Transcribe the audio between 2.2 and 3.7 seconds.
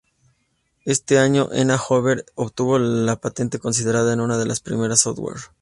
obtuvo la patente,